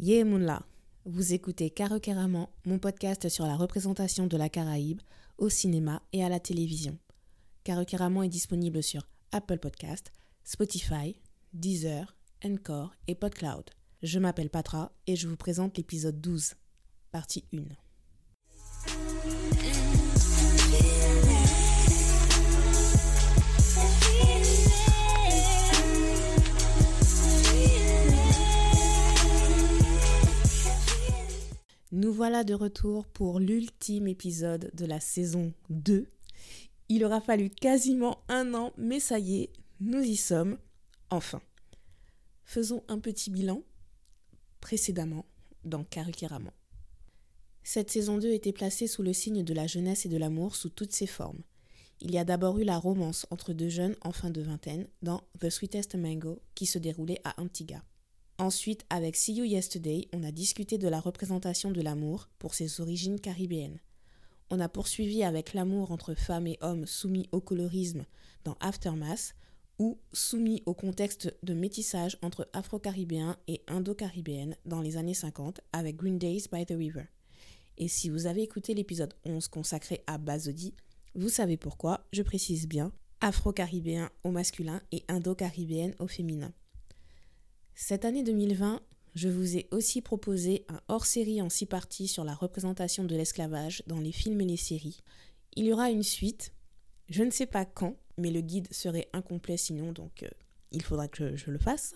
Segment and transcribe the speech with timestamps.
[0.00, 0.62] Yeah Moonla,
[1.06, 5.00] vous écoutez Caraman, mon podcast sur la représentation de la Caraïbe
[5.38, 6.96] au cinéma et à la télévision.
[7.64, 10.12] Caraman est disponible sur Apple Podcast,
[10.44, 11.20] Spotify,
[11.52, 13.70] Deezer, Encore et PodCloud.
[14.04, 16.54] Je m'appelle Patra et je vous présente l'épisode 12,
[17.10, 17.62] partie 1.
[32.08, 36.08] Nous voilà de retour pour l'ultime épisode de la saison 2.
[36.88, 40.56] Il aura fallu quasiment un an, mais ça y est, nous y sommes,
[41.10, 41.42] enfin.
[42.46, 43.62] Faisons un petit bilan
[44.62, 45.26] précédemment
[45.66, 46.54] dans Caricaraman.
[47.62, 50.70] Cette saison 2 était placée sous le signe de la jeunesse et de l'amour sous
[50.70, 51.42] toutes ses formes.
[52.00, 55.20] Il y a d'abord eu la romance entre deux jeunes en fin de vingtaine dans
[55.40, 57.82] The Sweetest Mango qui se déroulait à Antigua.
[58.40, 62.80] Ensuite, avec See You Yesterday, on a discuté de la représentation de l'amour pour ses
[62.80, 63.80] origines caribéennes.
[64.50, 68.04] On a poursuivi avec l'amour entre femmes et hommes soumis au colorisme
[68.44, 69.34] dans Aftermath
[69.80, 75.96] ou soumis au contexte de métissage entre afro-caribéens et indo-caribéennes dans les années 50 avec
[75.96, 77.06] Green Days by the River.
[77.76, 80.74] Et si vous avez écouté l'épisode 11 consacré à Bazodi,
[81.16, 86.52] vous savez pourquoi, je précise bien, afro-caribéen au masculin et indo-caribéenne au féminin.
[87.80, 88.80] Cette année 2020,
[89.14, 93.84] je vous ai aussi proposé un hors-série en six parties sur la représentation de l'esclavage
[93.86, 95.00] dans les films et les séries.
[95.54, 96.52] Il y aura une suite,
[97.08, 100.28] je ne sais pas quand, mais le guide serait incomplet sinon, donc euh,
[100.72, 101.94] il faudra que je le fasse.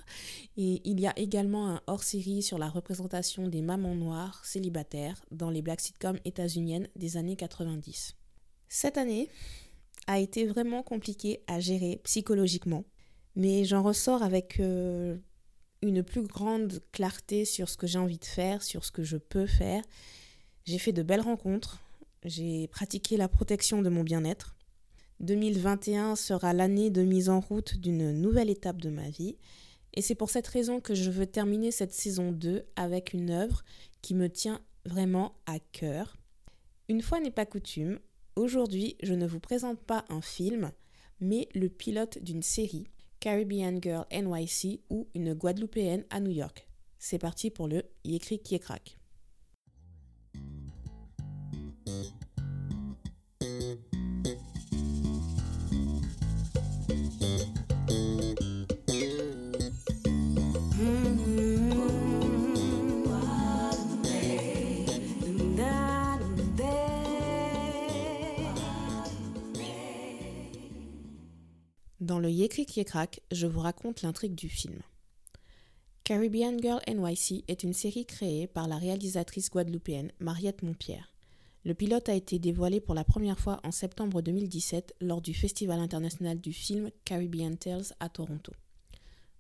[0.57, 5.51] Et il y a également un hors-série sur la représentation des mamans noires célibataires dans
[5.51, 8.15] les black sitcoms états-uniennes des années 90.
[8.69, 9.29] Cette année
[10.07, 12.85] a été vraiment compliquée à gérer psychologiquement,
[13.35, 15.19] mais j'en ressors avec euh,
[15.83, 19.17] une plus grande clarté sur ce que j'ai envie de faire, sur ce que je
[19.17, 19.83] peux faire.
[20.65, 21.81] J'ai fait de belles rencontres,
[22.25, 24.55] j'ai pratiqué la protection de mon bien-être.
[25.21, 29.37] 2021 sera l'année de mise en route d'une nouvelle étape de ma vie.
[29.95, 33.63] Et c'est pour cette raison que je veux terminer cette saison 2 avec une œuvre
[34.01, 36.17] qui me tient vraiment à cœur.
[36.89, 37.99] Une fois n'est pas coutume,
[38.37, 40.73] aujourd'hui je ne vous présente pas un film,
[41.21, 42.87] mais le pilote d'une série
[43.23, 46.67] Caribbean Girl NYC ou une Guadeloupéenne à New York.
[46.99, 48.99] C'est parti pour le Yécri qui crack.
[72.13, 74.83] Dans le Yécri qui crack, je vous raconte l'intrigue du film.
[76.05, 81.15] Caribbean Girl NYC est une série créée par la réalisatrice guadeloupéenne Mariette Montpierre.
[81.65, 85.81] Le pilote a été dévoilé pour la première fois en septembre 2017 lors du Festival
[85.81, 88.53] international du film Caribbean Tales à Toronto.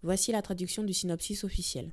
[0.02, 1.92] Voici la traduction du synopsis officiel.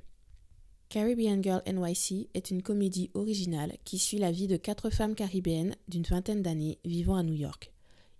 [0.88, 5.76] Caribbean Girl NYC est une comédie originale qui suit la vie de quatre femmes caribéennes
[5.88, 7.70] d'une vingtaine d'années vivant à New York.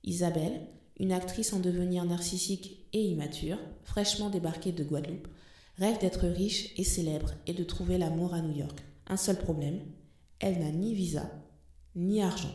[0.04, 0.66] Isabelle,
[1.00, 5.28] une actrice en devenir narcissique et immature, fraîchement débarquée de Guadeloupe,
[5.78, 8.78] rêve d'être riche et célèbre et de trouver l'amour à New York.
[9.06, 9.80] Un seul problème,
[10.40, 11.30] elle n'a ni visa,
[11.96, 12.54] ni argent.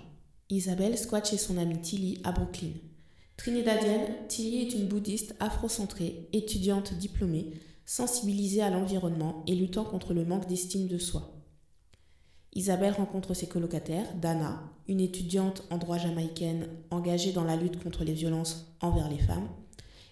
[0.52, 2.74] Isabelle squatte chez son amie Tilly à Brooklyn.
[3.36, 7.50] Trinidadienne, Tilly est une bouddhiste afrocentrée, étudiante diplômée,
[7.84, 11.35] sensibilisée à l'environnement et luttant contre le manque d'estime de soi.
[12.56, 18.06] Isabelle rencontre ses colocataires, Dana, une étudiante en droit jamaïcaine engagée dans la lutte contre
[18.06, 19.50] les violences envers les femmes,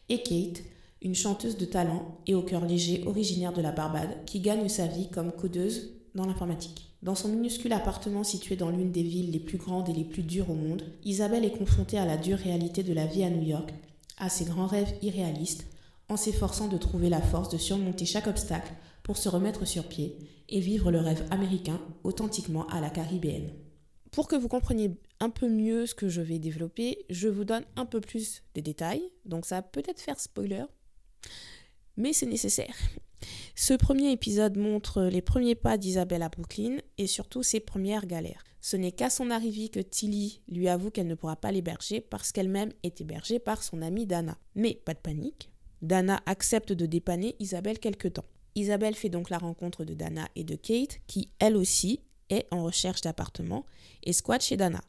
[0.10, 0.62] et Kate,
[1.02, 4.88] une chanteuse de talent et au cœur léger originaire de la Barbade qui gagne sa
[4.88, 6.90] vie comme codeuse dans l'informatique.
[7.02, 10.24] Dans son minuscule appartement situé dans l'une des villes les plus grandes et les plus
[10.24, 13.44] dures au monde, Isabelle est confrontée à la dure réalité de la vie à New
[13.44, 13.74] York,
[14.18, 15.66] à ses grands rêves irréalistes,
[16.10, 18.72] en s'efforçant de trouver la force de surmonter chaque obstacle
[19.04, 20.18] pour se remettre sur pied
[20.50, 23.52] et vivre le rêve américain authentiquement à la caribéenne.
[24.12, 27.66] Pour que vous compreniez un peu mieux ce que je vais développer, je vous donne
[27.76, 30.66] un peu plus de détails, donc ça peut-être faire spoiler,
[31.98, 32.76] mais c'est nécessaire.
[33.56, 38.44] Ce premier épisode montre les premiers pas d'Isabelle à Brooklyn et surtout ses premières galères.
[38.62, 42.32] Ce n'est qu'à son arrivée que Tilly lui avoue qu'elle ne pourra pas l'héberger parce
[42.32, 44.38] qu'elle-même est hébergée par son amie Dana.
[44.56, 45.50] Mais pas de panique,
[45.82, 48.26] Dana accepte de dépanner Isabelle quelque temps.
[48.56, 52.64] Isabelle fait donc la rencontre de Dana et de Kate, qui elle aussi est en
[52.64, 53.66] recherche d'appartement
[54.04, 54.82] et squatte chez Dana.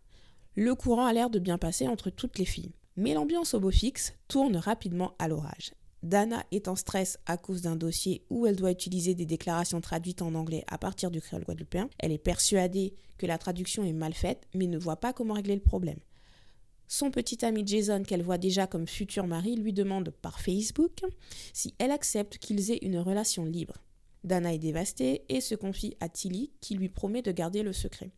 [0.54, 2.74] Le courant a l'air de bien passer entre toutes les filles.
[2.96, 5.72] Mais l'ambiance au beau fixe tourne rapidement à l'orage.
[6.04, 10.22] Dana est en stress à cause d'un dossier où elle doit utiliser des déclarations traduites
[10.22, 11.88] en anglais à partir du créole guadeloupéen.
[11.98, 15.54] Elle est persuadée que la traduction est mal faite, mais ne voit pas comment régler
[15.54, 15.98] le problème.
[16.88, 21.00] Son petit ami Jason, qu'elle voit déjà comme futur mari, lui demande par Facebook
[21.52, 23.74] si elle accepte qu'ils aient une relation libre.
[24.22, 28.10] Dana est dévastée et se confie à Tilly qui lui promet de garder le secret.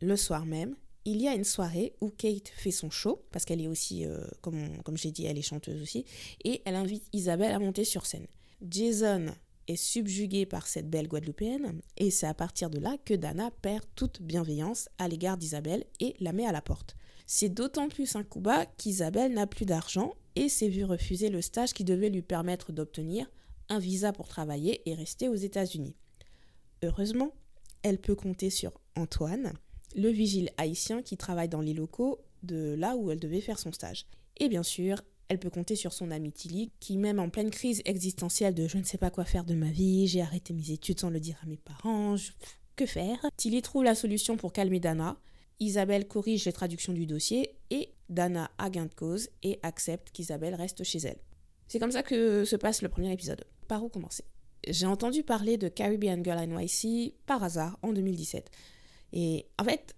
[0.00, 0.74] Le soir même,
[1.04, 4.24] il y a une soirée où Kate fait son show, parce qu'elle est aussi, euh,
[4.40, 6.04] comme, comme j'ai dit, elle est chanteuse aussi,
[6.44, 8.26] et elle invite Isabelle à monter sur scène.
[8.68, 9.26] Jason
[9.68, 13.84] est subjugué par cette belle Guadeloupéenne, et c'est à partir de là que Dana perd
[13.96, 16.96] toute bienveillance à l'égard d'Isabelle et la met à la porte.
[17.34, 21.40] C'est d'autant plus un coup bas qu'Isabelle n'a plus d'argent et s'est vue refuser le
[21.40, 23.26] stage qui devait lui permettre d'obtenir
[23.70, 25.96] un visa pour travailler et rester aux États-Unis.
[26.82, 27.32] Heureusement,
[27.82, 29.54] elle peut compter sur Antoine,
[29.96, 33.72] le vigile haïtien qui travaille dans les locaux de là où elle devait faire son
[33.72, 34.04] stage.
[34.36, 37.80] Et bien sûr, elle peut compter sur son ami Tilly, qui même en pleine crise
[37.86, 41.00] existentielle de je ne sais pas quoi faire de ma vie, j'ai arrêté mes études
[41.00, 42.16] sans le dire à mes parents,
[42.76, 43.24] que faire?
[43.38, 45.16] Tilly trouve la solution pour calmer Dana.
[45.60, 50.54] Isabelle corrige les traductions du dossier et Dana a gain de cause et accepte qu'Isabelle
[50.54, 51.18] reste chez elle.
[51.68, 53.44] C'est comme ça que se passe le premier épisode.
[53.68, 54.24] Par où commencer?
[54.68, 58.50] J'ai entendu parler de Caribbean Girl NYC par hasard en 2017.
[59.12, 59.94] Et en fait,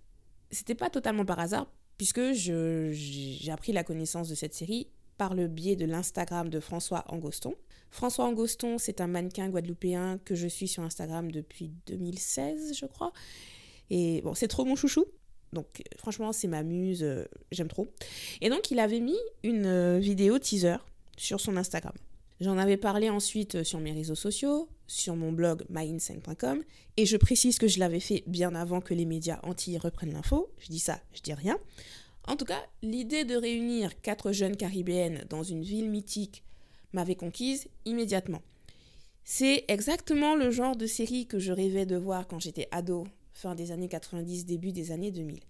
[0.50, 5.48] c'était pas totalement par hasard, puisque j'ai appris la connaissance de cette série par le
[5.48, 7.54] biais de l'Instagram de François Angoston.
[7.90, 13.12] François Angoston, c'est un mannequin guadeloupéen que je suis sur Instagram depuis 2016, je crois.
[13.90, 15.04] Et bon, c'est trop mon chouchou.
[15.54, 17.88] Donc franchement, c'est ma muse, euh, j'aime trop.
[18.40, 20.76] Et donc, il avait mis une euh, vidéo teaser
[21.16, 21.94] sur son Instagram.
[22.40, 26.62] J'en avais parlé ensuite sur mes réseaux sociaux, sur mon blog myinsane.com,
[26.96, 30.50] et je précise que je l'avais fait bien avant que les médias anti reprennent l'info.
[30.58, 31.58] Je dis ça, je dis rien.
[32.26, 36.42] En tout cas, l'idée de réunir quatre jeunes caribéennes dans une ville mythique
[36.92, 38.42] m'avait conquise immédiatement.
[39.24, 43.54] C'est exactement le genre de série que je rêvais de voir quand j'étais ado, fin
[43.54, 45.40] des années 90, début des années 2000.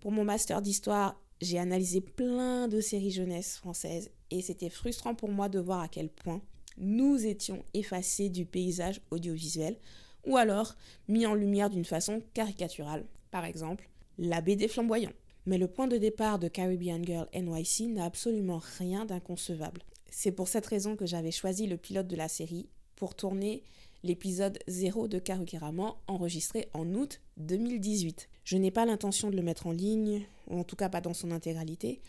[0.00, 5.28] Pour mon master d'histoire, j'ai analysé plein de séries jeunesse françaises et c'était frustrant pour
[5.28, 6.40] moi de voir à quel point
[6.78, 9.76] nous étions effacés du paysage audiovisuel
[10.24, 10.76] ou alors
[11.08, 13.04] mis en lumière d'une façon caricaturale.
[13.30, 13.88] Par exemple,
[14.18, 15.12] la BD flamboyant.
[15.46, 19.82] Mais le point de départ de Caribbean Girl NYC n'a absolument rien d'inconcevable.
[20.10, 23.62] C'est pour cette raison que j'avais choisi le pilote de la série pour tourner
[24.06, 28.28] l'épisode 0 de Karukiraman enregistré en août 2018.
[28.44, 31.12] Je n'ai pas l'intention de le mettre en ligne, ou en tout cas pas dans
[31.12, 32.00] son intégralité.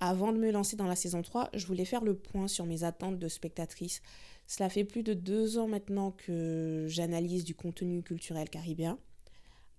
[0.00, 2.84] Avant de me lancer dans la saison 3, je voulais faire le point sur mes
[2.84, 4.02] attentes de spectatrice.
[4.46, 8.98] Cela fait plus de deux ans maintenant que j'analyse du contenu culturel caribéen.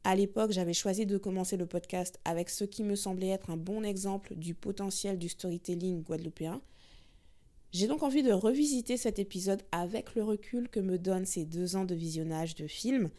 [0.04, 3.58] À l'époque, j'avais choisi de commencer le podcast avec ce qui me semblait être un
[3.58, 6.62] bon exemple du potentiel du storytelling guadeloupéen.
[7.72, 11.76] J'ai donc envie de revisiter cet épisode avec le recul que me donnent ces deux
[11.76, 13.12] ans de visionnage de films.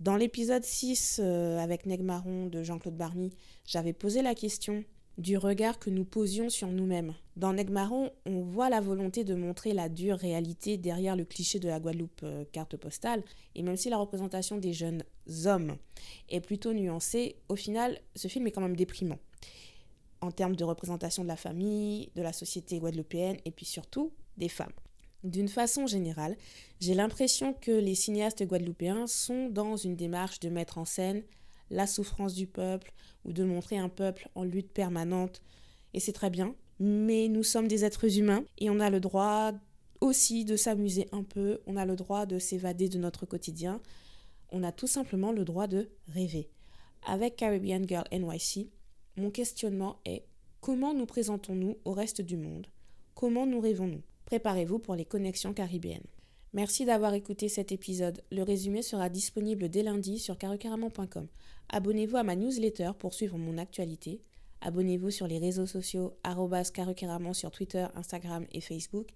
[0.00, 3.34] Dans l'épisode 6 euh, avec Neg Marron de Jean-Claude Barny,
[3.66, 4.82] j'avais posé la question
[5.18, 7.14] du regard que nous posions sur nous-mêmes.
[7.36, 11.58] Dans Neg Marron, on voit la volonté de montrer la dure réalité derrière le cliché
[11.58, 13.22] de la Guadeloupe euh, carte postale,
[13.54, 15.04] et même si la représentation des jeunes
[15.44, 15.76] hommes
[16.30, 19.18] est plutôt nuancée, au final, ce film est quand même déprimant
[20.20, 24.48] en termes de représentation de la famille, de la société guadeloupéenne et puis surtout des
[24.48, 24.72] femmes.
[25.24, 26.36] D'une façon générale,
[26.80, 31.22] j'ai l'impression que les cinéastes guadeloupéens sont dans une démarche de mettre en scène
[31.70, 32.92] la souffrance du peuple
[33.24, 35.42] ou de montrer un peuple en lutte permanente.
[35.94, 39.52] Et c'est très bien, mais nous sommes des êtres humains et on a le droit
[40.00, 43.80] aussi de s'amuser un peu, on a le droit de s'évader de notre quotidien,
[44.52, 46.50] on a tout simplement le droit de rêver.
[47.06, 48.68] Avec Caribbean Girl NYC,
[49.16, 50.24] mon questionnement est
[50.60, 52.66] comment nous présentons-nous au reste du monde?
[53.14, 54.02] Comment nous rêvons-nous?
[54.26, 56.06] Préparez-vous pour les connexions caribéennes.
[56.52, 58.22] Merci d'avoir écouté cet épisode.
[58.30, 61.28] Le résumé sera disponible dès lundi sur carucaraman.com.
[61.68, 64.22] Abonnez-vous à ma newsletter pour suivre mon actualité.
[64.60, 66.16] Abonnez-vous sur les réseaux sociaux
[66.74, 69.08] carucaraman sur Twitter, Instagram et Facebook.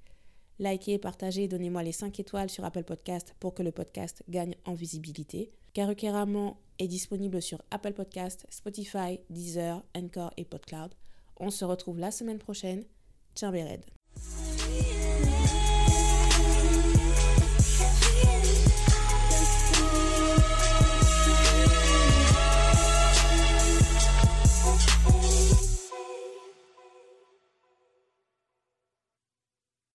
[0.59, 4.75] Likez, partagez, donnez-moi les 5 étoiles sur Apple Podcast pour que le podcast gagne en
[4.75, 5.51] visibilité.
[5.73, 10.95] Carucaraman est disponible sur Apple Podcast, Spotify, Deezer, Anchor et PodCloud.
[11.39, 12.85] On se retrouve la semaine prochaine.
[13.41, 13.85] Béred.